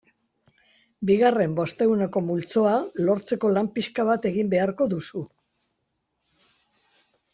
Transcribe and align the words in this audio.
Bigarren 1.09 1.51
bostehuneko 1.59 2.23
multzoa 2.29 2.73
lortzeko 3.09 3.53
lan 3.59 3.69
pixka 3.77 4.07
bat 4.11 4.27
egin 4.31 4.51
beharko 4.55 4.89
duzu. 4.95 5.23